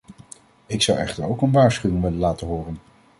Ik 0.65 0.81
zou 0.81 0.97
echter 0.97 1.25
ook 1.29 1.41
een 1.41 1.51
waarschuwing 1.51 2.01
willen 2.01 2.19
laten 2.19 2.47
horen. 2.47 2.77